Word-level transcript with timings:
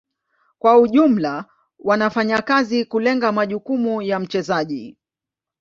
Kwa 0.59 0.79
ujumla 0.79 1.45
wanafanya 1.79 2.41
kazi 2.41 2.85
kulenga 2.85 3.31
majukumu 3.31 4.01
ya 4.01 4.19
mchezaji. 4.19 4.97